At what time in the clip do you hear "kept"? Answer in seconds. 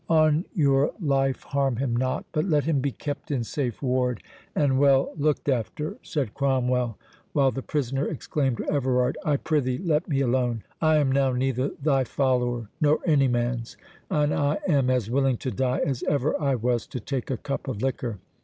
2.91-3.29